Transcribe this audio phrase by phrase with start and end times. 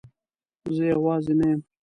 [0.75, 1.59] زه یوازی نه یم